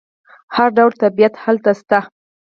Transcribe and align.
هر 0.55 0.69
ډول 0.77 0.91
طبیعت 1.03 1.33
هلته 1.43 1.71
شته. 1.79 1.99